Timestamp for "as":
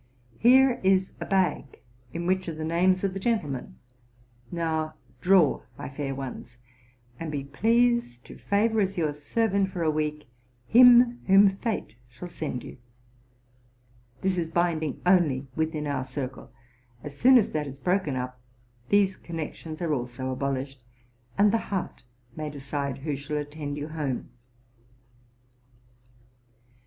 8.81-8.97, 17.03-17.15, 17.37-17.49